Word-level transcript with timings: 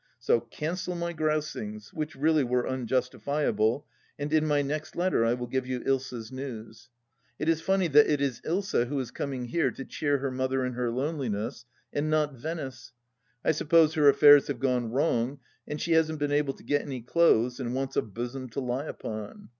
So 0.17 0.39
cancel 0.39 0.95
my 0.95 1.13
grousings, 1.13 1.93
which 1.93 2.15
really 2.15 2.43
were 2.43 2.67
unjustifiable, 2.67 3.85
and 4.17 4.33
in 4.33 4.47
my 4.47 4.63
next 4.63 4.95
letter 4.95 5.23
I 5.23 5.35
will 5.35 5.45
give 5.45 5.67
you 5.67 5.81
Ilsa's 5.81 6.31
news. 6.31 6.89
It 7.37 7.47
is 7.47 7.61
funny 7.61 7.87
that 7.89 8.09
it 8.11 8.19
is 8.19 8.41
Dsa 8.41 8.87
who 8.87 8.99
is 8.99 9.11
coming 9.11 9.45
here 9.45 9.69
to 9.69 9.85
cheer 9.85 10.17
her 10.17 10.31
mother 10.31 10.65
in 10.65 10.73
her 10.73 10.89
loneliness, 10.89 11.65
and 11.93 12.09
not 12.09 12.33
Venice. 12.33 12.93
I 13.45 13.51
suppose 13.51 13.93
her 13.93 14.09
affairs 14.09 14.47
have 14.47 14.59
gone 14.59 14.89
wrong 14.89 15.37
and 15.67 15.79
she 15.79 15.91
hasn't 15.91 16.17
been 16.17 16.31
able 16.31 16.55
to 16.55 16.63
get 16.63 16.81
any 16.81 17.01
clothes, 17.01 17.59
and 17.59 17.75
wants 17.75 17.95
a 17.95 18.01
bosom 18.01 18.49
to 18.49 18.59
lie 18.59 18.85
upon. 18.87 19.49